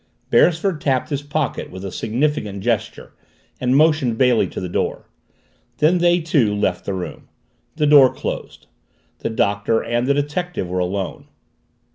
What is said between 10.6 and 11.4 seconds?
were alone.